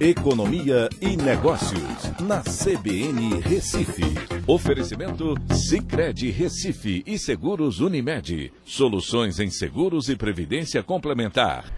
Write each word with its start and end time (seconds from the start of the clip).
Economia 0.00 0.88
e 0.98 1.14
Negócios, 1.14 2.10
na 2.22 2.40
CBN 2.40 3.38
Recife. 3.42 4.02
Oferecimento 4.46 5.34
Cicred 5.52 6.30
Recife 6.30 7.02
e 7.06 7.18
Seguros 7.18 7.80
Unimed. 7.80 8.50
Soluções 8.64 9.38
em 9.38 9.50
seguros 9.50 10.08
e 10.08 10.16
previdência 10.16 10.82
complementar. 10.82 11.70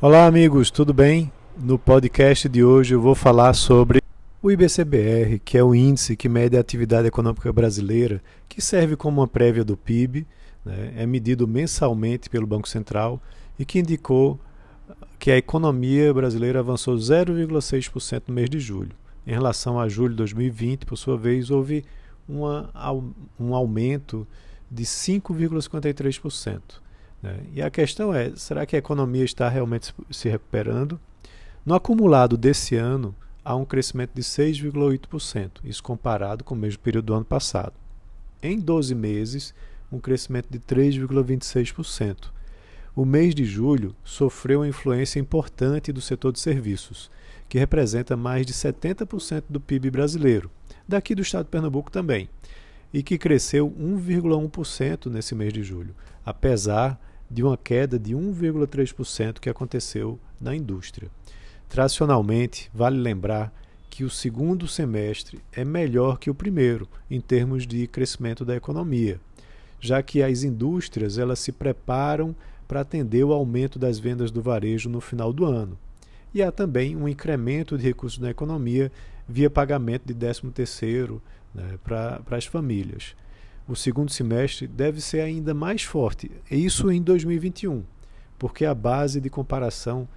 Olá, 0.00 0.24
amigos, 0.24 0.70
tudo 0.70 0.94
bem? 0.94 1.30
No 1.54 1.78
podcast 1.78 2.48
de 2.48 2.64
hoje 2.64 2.94
eu 2.94 3.00
vou 3.02 3.14
falar 3.14 3.52
sobre 3.52 4.00
o 4.42 4.50
IBCBR, 4.50 5.38
que 5.44 5.58
é 5.58 5.62
o 5.62 5.74
índice 5.74 6.16
que 6.16 6.30
mede 6.30 6.56
a 6.56 6.60
atividade 6.60 7.08
econômica 7.08 7.52
brasileira, 7.52 8.22
que 8.48 8.62
serve 8.62 8.96
como 8.96 9.20
uma 9.20 9.28
prévia 9.28 9.62
do 9.62 9.76
PIB, 9.76 10.26
né? 10.64 10.94
é 10.96 11.04
medido 11.04 11.46
mensalmente 11.46 12.30
pelo 12.30 12.46
Banco 12.46 12.66
Central 12.66 13.20
e 13.58 13.66
que 13.66 13.80
indicou 13.80 14.40
que 15.20 15.30
a 15.30 15.36
economia 15.36 16.12
brasileira 16.14 16.60
avançou 16.60 16.96
0,6% 16.96 18.22
no 18.26 18.34
mês 18.34 18.48
de 18.48 18.58
julho. 18.58 18.92
Em 19.26 19.32
relação 19.32 19.78
a 19.78 19.86
julho 19.86 20.12
de 20.12 20.16
2020, 20.16 20.86
por 20.86 20.96
sua 20.96 21.16
vez, 21.16 21.50
houve 21.50 21.84
uma, 22.26 22.70
um 23.38 23.54
aumento 23.54 24.26
de 24.70 24.82
5,53%. 24.82 26.60
Né? 27.22 27.40
E 27.52 27.60
a 27.60 27.70
questão 27.70 28.14
é: 28.14 28.34
será 28.34 28.64
que 28.64 28.74
a 28.74 28.78
economia 28.78 29.22
está 29.22 29.46
realmente 29.46 29.94
se 30.10 30.26
recuperando? 30.26 30.98
No 31.66 31.74
acumulado 31.74 32.38
desse 32.38 32.74
ano, 32.76 33.14
há 33.44 33.54
um 33.54 33.66
crescimento 33.66 34.12
de 34.14 34.22
6,8%, 34.22 35.50
isso 35.64 35.82
comparado 35.82 36.42
com 36.42 36.54
o 36.54 36.58
mesmo 36.58 36.78
período 36.78 37.06
do 37.06 37.14
ano 37.14 37.26
passado. 37.26 37.74
Em 38.42 38.58
12 38.58 38.94
meses, 38.94 39.54
um 39.92 40.00
crescimento 40.00 40.48
de 40.48 40.58
3,26%. 40.58 42.39
O 42.94 43.04
mês 43.04 43.34
de 43.34 43.44
julho 43.44 43.94
sofreu 44.02 44.60
uma 44.60 44.68
influência 44.68 45.20
importante 45.20 45.92
do 45.92 46.00
setor 46.00 46.32
de 46.32 46.40
serviços, 46.40 47.10
que 47.48 47.58
representa 47.58 48.16
mais 48.16 48.44
de 48.44 48.52
70% 48.52 49.44
do 49.48 49.60
PIB 49.60 49.90
brasileiro, 49.90 50.50
daqui 50.88 51.14
do 51.14 51.22
estado 51.22 51.44
de 51.44 51.50
Pernambuco 51.50 51.90
também, 51.90 52.28
e 52.92 53.02
que 53.02 53.16
cresceu 53.16 53.70
1,1% 53.70 55.06
nesse 55.06 55.34
mês 55.36 55.52
de 55.52 55.62
julho, 55.62 55.94
apesar 56.24 57.00
de 57.30 57.44
uma 57.44 57.56
queda 57.56 57.96
de 57.96 58.12
1,3% 58.14 59.38
que 59.38 59.48
aconteceu 59.48 60.18
na 60.40 60.54
indústria. 60.54 61.08
Tradicionalmente, 61.68 62.68
vale 62.74 62.98
lembrar 62.98 63.52
que 63.88 64.02
o 64.02 64.10
segundo 64.10 64.66
semestre 64.66 65.40
é 65.52 65.64
melhor 65.64 66.18
que 66.18 66.30
o 66.30 66.34
primeiro 66.34 66.88
em 67.08 67.20
termos 67.20 67.66
de 67.66 67.86
crescimento 67.86 68.44
da 68.44 68.56
economia, 68.56 69.20
já 69.80 70.02
que 70.02 70.22
as 70.22 70.42
indústrias 70.42 71.18
elas 71.18 71.38
se 71.38 71.52
preparam 71.52 72.34
para 72.70 72.82
atender 72.82 73.24
o 73.24 73.32
aumento 73.32 73.80
das 73.80 73.98
vendas 73.98 74.30
do 74.30 74.40
varejo 74.40 74.88
no 74.88 75.00
final 75.00 75.32
do 75.32 75.44
ano. 75.44 75.76
E 76.32 76.40
há 76.40 76.52
também 76.52 76.94
um 76.94 77.08
incremento 77.08 77.76
de 77.76 77.82
recursos 77.82 78.20
na 78.20 78.30
economia 78.30 78.92
via 79.28 79.50
pagamento 79.50 80.06
de 80.06 80.14
13º 80.14 81.20
né, 81.52 81.80
para 81.82 82.22
as 82.30 82.46
famílias. 82.46 83.16
O 83.66 83.74
segundo 83.74 84.12
semestre 84.12 84.68
deve 84.68 85.00
ser 85.00 85.22
ainda 85.22 85.52
mais 85.52 85.82
forte, 85.82 86.30
isso 86.48 86.92
em 86.92 87.02
2021, 87.02 87.82
porque 88.38 88.64
a 88.64 88.72
base 88.72 89.20
de 89.20 89.28
comparação 89.28 90.08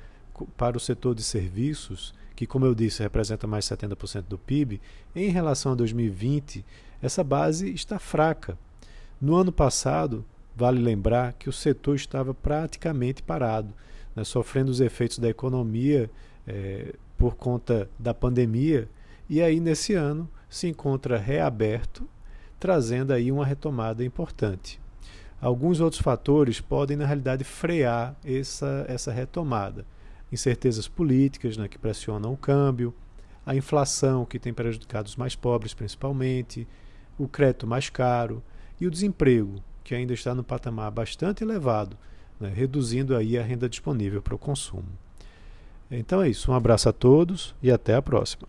para 0.55 0.77
o 0.77 0.79
setor 0.79 1.15
de 1.15 1.23
serviços, 1.23 2.13
que, 2.35 2.45
como 2.45 2.67
eu 2.67 2.75
disse, 2.75 3.01
representa 3.01 3.47
mais 3.47 3.65
70% 3.65 4.25
do 4.29 4.37
PIB, 4.37 4.79
em 5.15 5.31
relação 5.31 5.71
a 5.71 5.75
2020, 5.75 6.63
essa 7.01 7.23
base 7.23 7.73
está 7.73 7.97
fraca. 7.97 8.55
No 9.19 9.33
ano 9.35 9.51
passado, 9.51 10.23
Vale 10.55 10.79
lembrar 10.79 11.33
que 11.33 11.49
o 11.49 11.53
setor 11.53 11.95
estava 11.95 12.33
praticamente 12.33 13.23
parado, 13.23 13.73
né, 14.15 14.23
sofrendo 14.23 14.69
os 14.69 14.79
efeitos 14.79 15.17
da 15.19 15.29
economia 15.29 16.09
é, 16.47 16.93
por 17.17 17.35
conta 17.35 17.89
da 17.97 18.13
pandemia, 18.13 18.87
e 19.29 19.41
aí 19.41 19.59
nesse 19.59 19.93
ano 19.93 20.29
se 20.49 20.67
encontra 20.67 21.17
reaberto, 21.17 22.07
trazendo 22.59 23.11
aí 23.11 23.31
uma 23.31 23.45
retomada 23.45 24.03
importante. 24.03 24.79
Alguns 25.41 25.79
outros 25.81 26.01
fatores 26.01 26.61
podem, 26.61 26.95
na 26.95 27.05
realidade, 27.05 27.43
frear 27.43 28.15
essa, 28.23 28.85
essa 28.87 29.11
retomada. 29.11 29.85
Incertezas 30.31 30.87
políticas 30.87 31.57
né, 31.57 31.67
que 31.67 31.77
pressionam 31.77 32.31
o 32.31 32.37
câmbio, 32.37 32.93
a 33.45 33.55
inflação 33.55 34.25
que 34.25 34.39
tem 34.39 34.53
prejudicado 34.53 35.07
os 35.07 35.17
mais 35.17 35.35
pobres 35.35 35.73
principalmente, 35.73 36.67
o 37.17 37.27
crédito 37.27 37.67
mais 37.67 37.89
caro 37.89 38.41
e 38.79 38.87
o 38.87 38.91
desemprego, 38.91 39.61
que 39.83 39.93
ainda 39.93 40.13
está 40.13 40.33
no 40.33 40.43
patamar 40.43 40.91
bastante 40.91 41.43
elevado, 41.43 41.97
né, 42.39 42.51
reduzindo 42.53 43.15
aí 43.15 43.37
a 43.37 43.43
renda 43.43 43.67
disponível 43.67 44.21
para 44.21 44.35
o 44.35 44.39
consumo. 44.39 44.87
Então 45.91 46.21
é 46.21 46.29
isso, 46.29 46.51
um 46.51 46.55
abraço 46.55 46.89
a 46.89 46.93
todos 46.93 47.53
e 47.61 47.71
até 47.71 47.95
a 47.95 48.01
próxima. 48.01 48.47